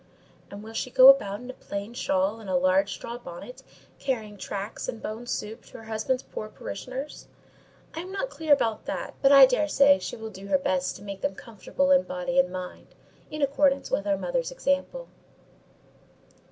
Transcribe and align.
"And 0.49 0.63
will 0.63 0.73
she 0.73 0.89
go 0.89 1.09
about 1.09 1.41
in 1.41 1.51
a 1.51 1.53
plain 1.53 1.93
shawl, 1.93 2.39
and 2.39 2.49
a 2.49 2.55
large 2.55 2.91
straw 2.91 3.19
bonnet, 3.19 3.61
carrying 3.99 4.35
tracts 4.35 4.87
and 4.89 4.99
bone 4.99 5.27
soup 5.27 5.63
to 5.65 5.77
her 5.77 5.83
husband's 5.83 6.23
poor 6.23 6.49
parishioners?" 6.49 7.27
"I'm 7.93 8.11
not 8.11 8.31
clear 8.31 8.51
about 8.51 8.85
that; 8.85 9.13
but 9.21 9.31
I 9.31 9.45
dare 9.45 9.67
say 9.67 9.99
she 9.99 10.15
will 10.15 10.31
do 10.31 10.47
her 10.47 10.57
best 10.57 10.95
to 10.95 11.03
make 11.03 11.21
them 11.21 11.35
comfortable 11.35 11.91
in 11.91 12.01
body 12.01 12.39
and 12.39 12.51
mind, 12.51 12.95
in 13.29 13.43
accordance 13.43 13.91
with 13.91 14.07
our 14.07 14.17
mother's 14.17 14.49
example." 14.51 15.07